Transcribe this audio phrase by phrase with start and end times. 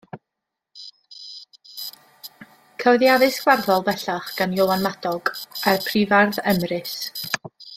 [2.83, 6.99] Cafodd hi addysg farddol bellach gan Ioan Madog a'r Prifardd Emrys.